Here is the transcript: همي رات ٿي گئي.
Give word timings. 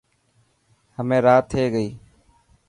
همي 0.97 1.17
رات 1.25 1.43
ٿي 1.51 1.63
گئي. 1.73 1.89